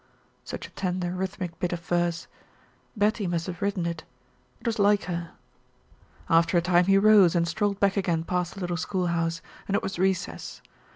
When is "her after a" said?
5.03-6.59